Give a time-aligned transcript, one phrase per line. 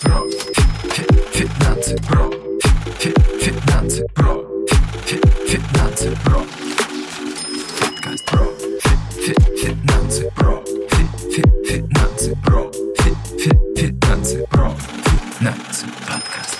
[0.00, 0.24] про.
[1.32, 1.96] Финансы.
[2.08, 2.30] Про.
[2.98, 4.06] Финансы.
[4.14, 4.44] Про.
[5.46, 6.16] Финансы.
[6.24, 6.44] Про.
[7.80, 8.44] Подкаст про.
[9.56, 10.30] Финансы.
[10.36, 10.64] Про.
[11.64, 12.36] Финансы.
[12.44, 12.72] Про.
[13.76, 14.46] Финансы.
[14.46, 14.70] Про.
[15.38, 15.86] Финансы.
[16.06, 16.58] Подкаст.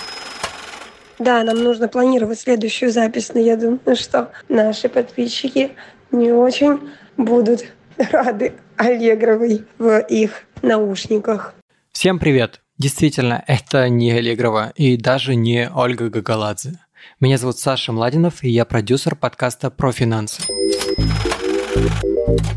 [1.19, 5.71] Да, нам нужно планировать следующую запись, но я думаю, что наши подписчики
[6.11, 7.65] не очень будут
[8.11, 11.53] рады Аллегровой в их наушниках.
[11.91, 12.61] Всем привет!
[12.79, 16.79] Действительно, это не Аллегрова и даже не Ольга Гагаладзе.
[17.19, 20.41] Меня зовут Саша Младинов, и я продюсер подкаста про финансы.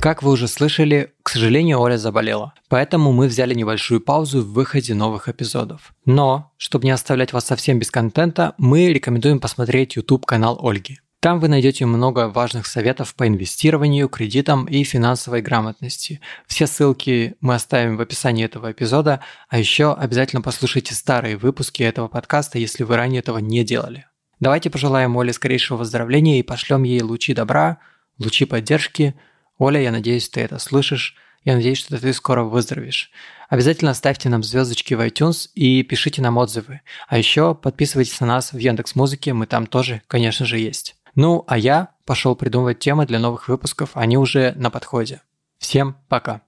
[0.00, 2.54] Как вы уже слышали, к сожалению, Оля заболела.
[2.68, 5.92] Поэтому мы взяли небольшую паузу в выходе новых эпизодов.
[6.04, 11.00] Но, чтобы не оставлять вас совсем без контента, мы рекомендуем посмотреть YouTube канал Ольги.
[11.22, 16.20] Там вы найдете много важных советов по инвестированию, кредитам и финансовой грамотности.
[16.48, 22.08] Все ссылки мы оставим в описании этого эпизода, а еще обязательно послушайте старые выпуски этого
[22.08, 24.06] подкаста, если вы ранее этого не делали.
[24.40, 27.78] Давайте пожелаем Оле скорейшего выздоровления и пошлем ей лучи добра,
[28.18, 29.14] лучи поддержки.
[29.58, 31.14] Оля, я надеюсь, ты это слышишь.
[31.44, 33.12] Я надеюсь, что ты скоро выздоровеешь.
[33.48, 36.80] Обязательно ставьте нам звездочки в iTunes и пишите нам отзывы.
[37.06, 40.96] А еще подписывайтесь на нас в Яндекс Музыке, мы там тоже, конечно же, есть.
[41.14, 45.20] Ну, а я пошел придумывать темы для новых выпусков, они уже на подходе.
[45.58, 46.40] Всем пока.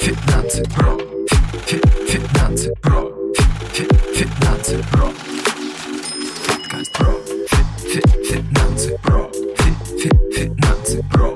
[0.00, 0.64] Финансы.
[0.74, 0.98] Про
[1.66, 2.74] финансы.
[9.02, 9.30] Про
[10.32, 11.02] финансы.
[11.12, 11.35] Про